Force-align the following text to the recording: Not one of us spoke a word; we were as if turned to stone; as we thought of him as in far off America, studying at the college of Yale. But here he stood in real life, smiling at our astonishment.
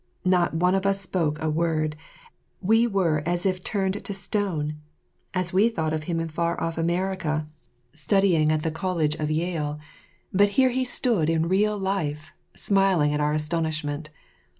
Not 0.25 0.55
one 0.55 0.73
of 0.73 0.87
us 0.87 0.99
spoke 0.99 1.39
a 1.39 1.47
word; 1.47 1.95
we 2.59 2.87
were 2.87 3.21
as 3.23 3.45
if 3.45 3.63
turned 3.63 4.03
to 4.03 4.13
stone; 4.15 4.77
as 5.35 5.53
we 5.53 5.69
thought 5.69 5.93
of 5.93 6.05
him 6.05 6.17
as 6.17 6.23
in 6.23 6.29
far 6.29 6.59
off 6.59 6.75
America, 6.79 7.45
studying 7.93 8.51
at 8.51 8.63
the 8.63 8.71
college 8.71 9.13
of 9.17 9.29
Yale. 9.29 9.79
But 10.33 10.49
here 10.57 10.69
he 10.71 10.85
stood 10.85 11.29
in 11.29 11.47
real 11.47 11.77
life, 11.77 12.33
smiling 12.55 13.13
at 13.13 13.21
our 13.21 13.33
astonishment. 13.33 14.09